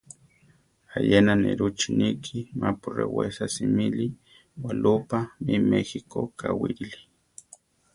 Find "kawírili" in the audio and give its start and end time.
6.39-7.01